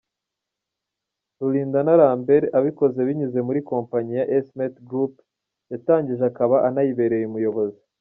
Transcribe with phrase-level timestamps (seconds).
[1.39, 5.13] Rulindana Lambert abikora binyuze muri kompanyi ya S Mate Group
[5.71, 7.81] yatangije akaba anayibereye umuyobozi.